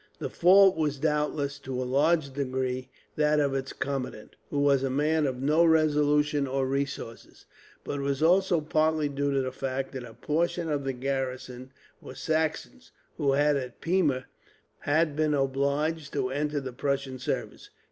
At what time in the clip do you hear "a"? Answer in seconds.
1.79-1.85, 4.81-4.89, 10.03-10.15